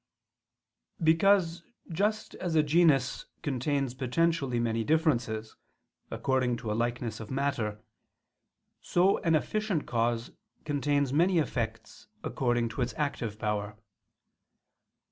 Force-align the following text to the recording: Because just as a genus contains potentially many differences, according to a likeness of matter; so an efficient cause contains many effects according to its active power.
Because 1.03 1.61
just 1.91 2.33
as 2.33 2.55
a 2.55 2.63
genus 2.63 3.27
contains 3.43 3.93
potentially 3.93 4.59
many 4.59 4.83
differences, 4.83 5.57
according 6.09 6.57
to 6.57 6.71
a 6.71 6.73
likeness 6.73 7.19
of 7.19 7.29
matter; 7.29 7.79
so 8.81 9.19
an 9.19 9.35
efficient 9.35 9.85
cause 9.85 10.31
contains 10.65 11.13
many 11.13 11.37
effects 11.37 12.07
according 12.23 12.67
to 12.69 12.81
its 12.81 12.95
active 12.97 13.37
power. 13.37 13.77